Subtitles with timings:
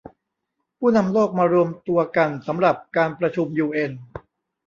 [0.79, 3.91] ผู้นำโลกมารวมตัวกันสำหรับการประชุมยูเอ็น